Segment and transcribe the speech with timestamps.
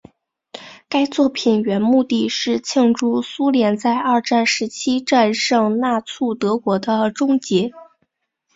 [0.89, 7.69] 该作品原目的是庆祝苏联在二战时期战胜纳粹德国的终结。